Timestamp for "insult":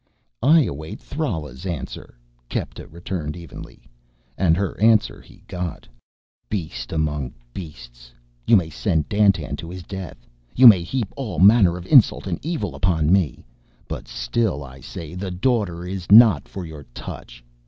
11.85-12.25